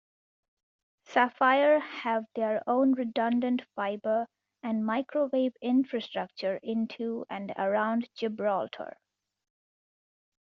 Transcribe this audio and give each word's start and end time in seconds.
Sapphire 1.03 1.77
have 1.79 2.25
their 2.33 2.63
own 2.67 2.93
redundant 2.93 3.61
fibre 3.75 4.25
and 4.63 4.83
microwave 4.83 5.55
infrastructure 5.61 6.57
into 6.63 7.23
and 7.29 7.51
around 7.55 8.09
Gibraltar. 8.15 8.97